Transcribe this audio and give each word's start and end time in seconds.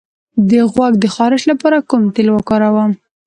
د 0.49 0.51
غوږ 0.71 0.93
د 0.99 1.05
خارش 1.15 1.43
لپاره 1.51 1.77
کوم 1.89 2.03
تېل 2.15 2.27
وکاروم؟ 2.31 2.91